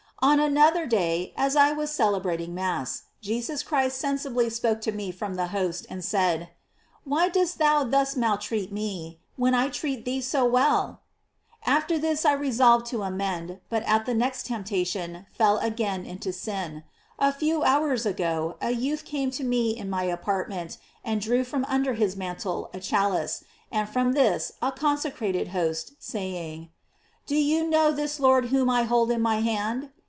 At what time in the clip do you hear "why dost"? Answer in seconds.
7.05-7.57